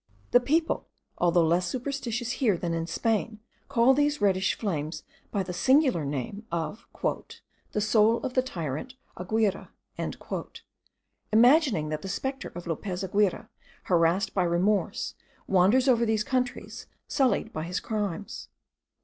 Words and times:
The 0.31 0.39
people, 0.39 0.87
although 1.19 1.45
less 1.45 1.67
superstitious 1.67 2.31
here 2.41 2.57
than 2.57 2.73
in 2.73 2.87
Spain, 2.87 3.39
call 3.69 3.93
these 3.93 4.19
reddish 4.19 4.57
flames 4.57 5.03
by 5.29 5.43
the 5.43 5.53
singular 5.53 6.03
name 6.05 6.43
of 6.51 6.87
'the 7.71 7.81
soul 7.81 8.17
of 8.23 8.33
the 8.33 8.41
tyrant 8.41 8.95
Aguirre;' 9.15 9.67
imagining 11.31 11.89
that 11.89 12.01
the 12.01 12.07
spectre 12.09 12.51
of 12.55 12.65
Lopez 12.65 13.03
Aguirre, 13.03 13.45
harassed 13.83 14.33
by 14.33 14.41
remorse, 14.43 15.13
wanders 15.45 15.87
over 15.87 16.03
these 16.03 16.23
countries 16.23 16.87
sullied 17.07 17.53
by 17.53 17.61
his 17.61 17.79
crimes. 17.79 18.47